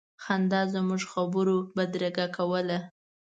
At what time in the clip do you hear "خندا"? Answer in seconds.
0.23-0.61